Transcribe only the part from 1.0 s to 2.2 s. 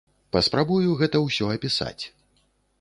гэта ўсё апісаць.